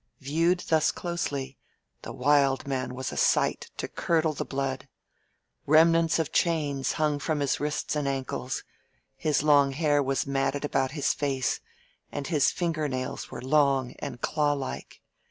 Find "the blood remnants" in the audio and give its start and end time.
4.33-6.17